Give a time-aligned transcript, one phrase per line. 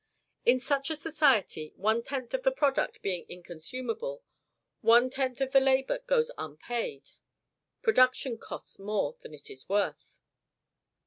[0.45, 4.23] In such a society, one tenth of the product being inconsumable,
[4.81, 7.11] one tenth of the labor goes unpaid
[7.83, 10.19] production costs more than it is worth.